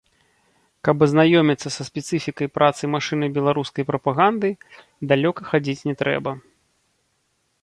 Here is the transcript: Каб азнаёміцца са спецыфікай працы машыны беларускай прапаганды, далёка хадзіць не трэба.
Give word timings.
Каб 0.87 0.97
азнаёміцца 1.05 1.69
са 1.75 1.83
спецыфікай 1.89 2.47
працы 2.57 2.83
машыны 2.95 3.25
беларускай 3.37 3.83
прапаганды, 3.91 4.49
далёка 5.13 5.41
хадзіць 5.53 5.85
не 5.93 6.01
трэба. 6.05 6.31